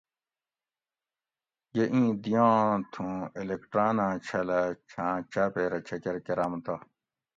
[1.75, 2.57] یہ ایں دیاں
[2.91, 6.75] تھوں الیکٹراناں چھلہ چھاں چاپیرہ چکر کۤرم تہ